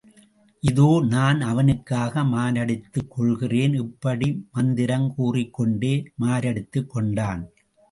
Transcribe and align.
இதோ 0.63 0.87
நான் 1.09 1.39
அவனுக்காக 1.41 2.23
மாரடித்துக் 2.23 3.11
கொள்ளுகிறேன். 3.15 3.75
இப்படி 3.83 4.29
மந்திரம் 4.51 5.07
கூறிக்கொண்டே 5.15 5.93
மாரடித்துக் 6.19 6.91
கொண்டான். 6.95 7.43